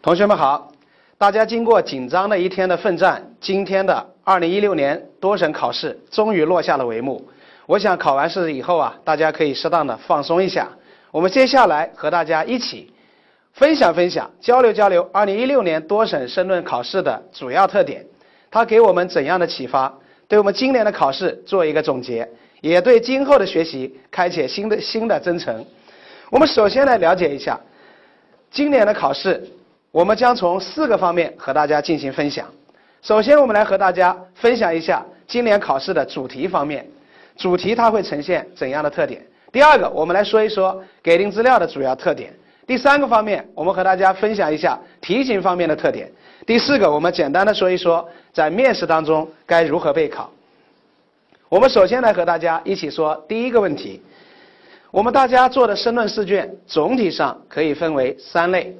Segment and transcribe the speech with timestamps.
[0.00, 0.70] 同学们好，
[1.18, 7.28] 大家经过紧张的一天的奋战，今天的2016年多省考试终于落下了帷幕。
[7.66, 10.68] 我想考完试以后啊，大家可以适当的放松一下。
[11.10, 12.92] 我们接下来和大家一起
[13.52, 18.06] 分享分享、交流交流2016年多省申论考试的主要特点，
[18.52, 19.92] 它给我们怎样的启发？
[20.28, 22.26] 对我们今年的考试做一个总结，
[22.60, 25.66] 也对今后的学习开启新的新的征程。
[26.30, 27.58] 我们首先来了解一下
[28.48, 29.46] 今年的考试，
[29.90, 32.46] 我们将从四个方面和大家进行分享。
[33.00, 36.86] 首先，我们来和大家分享一下今年考试的主题方面，
[37.36, 39.24] 主题它会呈现怎样的特点？
[39.50, 42.34] 第二个，我们来说一说给定资料的主要特点。
[42.66, 46.10] 第三个方面，我们和大家分享一下题型方面的特点。
[46.44, 50.30] 第四个，我们简单的说一说在面试当中该如何备考。
[51.48, 54.02] 我们首先来和大家一起说第一个问题。
[54.90, 58.76] 我们大家做的申论试卷总体上可以分为三类。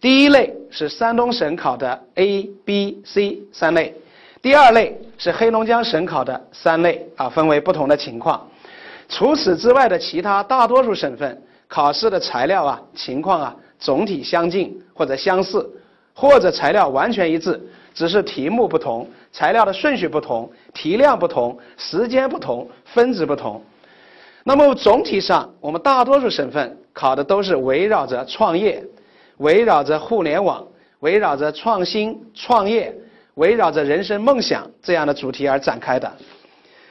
[0.00, 3.94] 第一类是山东省考的 A、B、C 三类。
[4.42, 8.48] 第二类是黑龙江省考的三类啊，分为不同的情况。
[9.08, 11.42] 除此之外的其他大多数省份。
[11.68, 15.68] 考试的材料啊，情况啊，总体相近或者相似，
[16.14, 17.60] 或者材料完全一致，
[17.92, 23.60] 只是题目不同，材料的顺序不同，题量不同，时间不同，分值不同。
[24.44, 28.80] 那么总体上，我们大多数省份考的都是围绕着创业、
[29.38, 30.66] 围绕着互联网、
[31.00, 32.94] 围绕着创新创业、
[33.34, 36.10] 围绕着人生梦想这样的主题而展开的。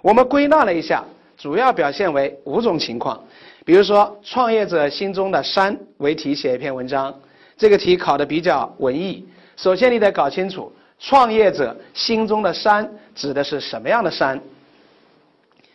[0.00, 1.04] 我们归纳了一下，
[1.36, 3.22] 主要表现为五种情况。
[3.64, 7.14] 比如说，创业者心中的山为题写一篇文章，
[7.56, 9.26] 这个题考的比较文艺。
[9.56, 14.40] 首先，你得搞清楚创业者心中的山指的是什么样的山。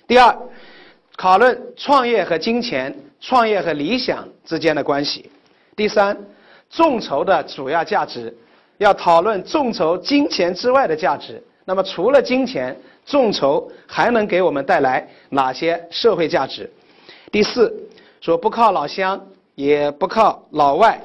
[0.08, 0.36] 第二，
[1.18, 5.30] 讨论创业和金钱、创业和理想之间的关系。
[5.75, 6.18] 第三，
[6.73, 8.35] 众筹的主要价值，
[8.79, 11.41] 要讨论众筹金钱之外的价值。
[11.66, 12.75] 那么，除了金钱，
[13.06, 16.69] 众筹还能给我们带来哪些社会价值？
[17.31, 17.72] 第四，
[18.19, 19.23] 说不靠老乡，
[19.53, 21.00] 也不靠老外，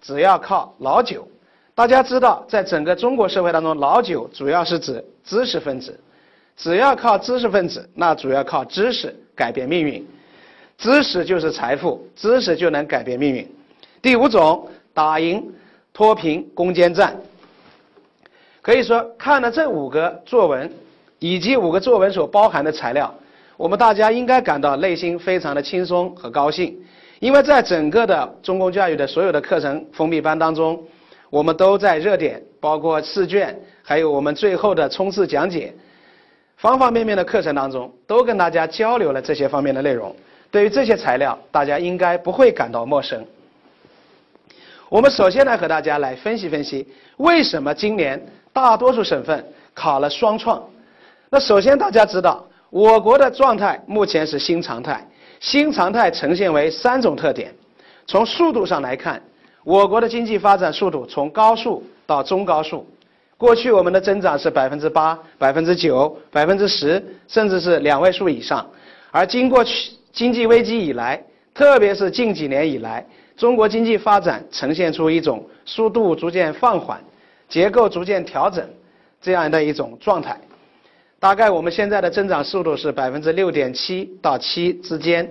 [0.00, 1.28] 只要靠老九。
[1.74, 6.00] 大家知道，在整个中国社会当中，老九主要是指知识分子，
[6.56, 10.06] 只要靠知识分子，那主要靠知识改变命运。
[10.78, 13.46] 知识就是财富，知识就能改变命运。
[14.02, 15.52] 第五种，打赢
[15.92, 17.16] 脱贫攻坚战。
[18.62, 20.70] 可以说，看了这五个作文，
[21.18, 23.12] 以及五个作文所包含的材料。
[23.56, 26.78] 我们大家应该感到内心非常的轻松和高兴，
[27.18, 30.82] 因为在整个的中公教育的所有的课程封闭班当中，
[31.28, 35.74] 我们都在热点，包括试卷，还有我们最后的冲刺讲解，
[36.56, 40.14] 方方面面的课程当中，都跟大家交流了这些方面的内容。
[40.50, 43.24] 对于这些材料，大家应该不会感到陌生。
[44.90, 46.84] 我们首先来和大家来分析分析，
[47.18, 48.20] 为什么今年
[48.52, 49.42] 大多数省份
[49.72, 50.60] 考了双创？
[51.30, 52.44] 那首先大家知道。
[52.70, 55.04] 我国的状态目前是新常态，
[55.38, 57.54] 新常态呈现为三种特点。
[58.06, 59.22] 从速度上来看，
[59.62, 62.84] 我国的经济发展速度从高速到中高速。
[63.36, 68.68] 过去我们的增长是百分之八、百分之九、百分之十，甚至是两位数以上。
[69.12, 71.22] 而经过去经济危机以来，
[71.54, 73.04] 特别是近几年以来，
[73.40, 77.02] 中国经济发展呈现出一种速度逐渐放缓、
[77.48, 78.68] 结构逐渐调整
[79.18, 80.38] 这样的一种状态。
[81.18, 85.26] 大概我们现在的增长速度是百分之六点七到七之间，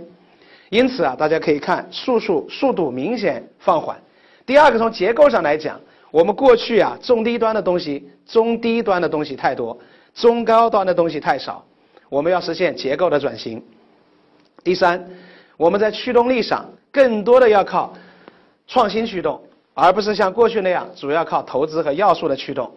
[0.71, 3.95] 因此啊，大家可以看速速速度明显放缓。
[4.43, 9.77] 第二个，从结构上来讲，我们过去啊，中低端的东西、中低端的东西太多，
[10.15, 11.63] 中高端的东西太少，
[12.09, 13.63] 我们要实现结构的转型。
[14.63, 15.07] 第三，
[15.57, 17.93] 我们在驱动力上更多的要靠
[18.69, 19.41] 创新驱动，
[19.73, 22.71] 而不是像过去那样主要靠投资和要素的驱动。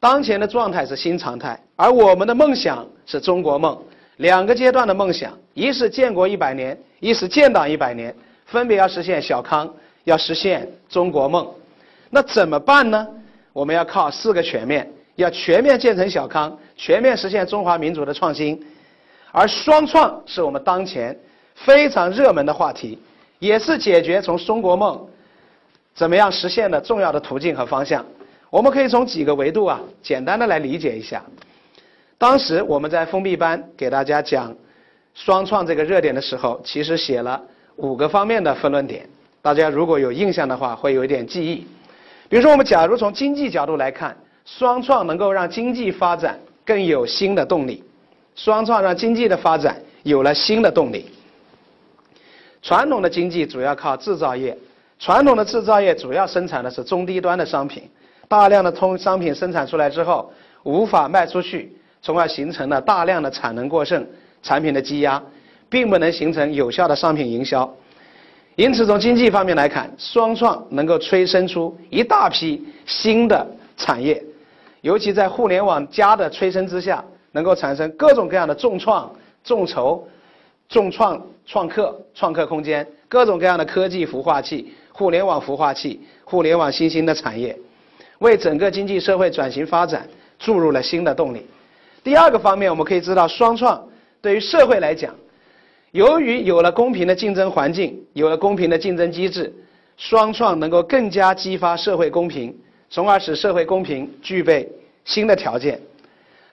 [0.00, 3.80] 当前的状态是新常态，而我们的梦想是中国梦。
[4.18, 9.72] 两个阶段的梦想，一是建国一百年，一是建党一百年，分别要实现小康，
[10.02, 11.48] 要实现中国梦。
[12.10, 13.06] 那怎么办呢？
[13.52, 18.60] 我们要靠四个全面，要全面建成小康，全面实现中华民族的创新。
[19.32, 21.16] 而双创是我们当前
[21.54, 22.98] 非常热门的话题，
[23.40, 25.04] 也是解决从中国梦
[25.94, 28.04] 怎么样实现的重要的途径和方向。
[28.50, 31.24] 我们可以从几个维度啊，简单的来理解一下。
[32.18, 34.54] 当时我们在封闭班给大家讲
[35.14, 37.40] 双创这个热点的时候，其实写了
[37.76, 39.08] 五个方面的分论点。
[39.42, 41.66] 大家如果有印象的话，会有一点记忆。
[42.28, 47.82] 比如说，我们假如从经济角度来看，双创能够让经济发展更有新的动力。
[48.34, 51.06] 双创让经济的发展有了新的动力。
[52.62, 54.56] 传统的经济主要靠制造业。
[55.04, 57.82] 传统的制造业主要生产的是中低端的商品，
[58.26, 64.02] 大量的通商品生产出来之后无法卖出去，从而形成了大量的产能过剩、
[64.42, 65.22] 产品的积压，
[65.68, 67.70] 并不能形成有效的商品营销。
[68.56, 73.46] 因此，从经济方面来看，双创能够催生出一大批新的
[73.76, 74.24] 产业，
[74.80, 79.14] 尤其在互联网加的催生之下，能够产生各种各样的重创、
[79.44, 80.08] 众筹、
[80.66, 87.58] 众创、创客、创客空间，各种各样的科技孵化器、互联网孵化器、互联网新兴的产业，
[88.20, 90.08] 为整个经济社会转型发展
[90.38, 91.44] 注入了新的动力。
[92.04, 93.84] 第二个方面，我们可以知道，双创
[94.22, 95.12] 对于社会来讲。
[95.90, 99.52] 由于有了公平的竞争环境，有了公平的竞争机制，
[99.96, 102.56] 双创能够更加激发社会公平，
[102.88, 104.68] 从而使社会公平具备
[105.04, 105.80] 新的条件。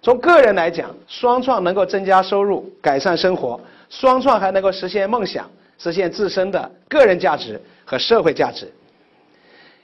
[0.01, 5.47] 从个人来讲，双创能够增加收入、改善生活；双创还能够实现梦想，
[5.81, 8.72] 实现自身的个人价值和社会价值。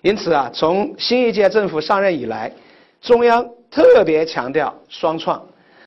[0.01, 2.51] 因此啊，从新一届政府上任以来，
[3.01, 5.43] 中央特别强调双创。